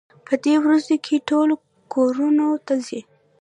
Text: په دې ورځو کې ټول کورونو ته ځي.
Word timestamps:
په 0.25 0.33
دې 0.43 0.55
ورځو 0.63 0.95
کې 1.05 1.25
ټول 1.29 1.49
کورونو 1.93 2.47
ته 2.65 2.73
ځي. 2.87 3.01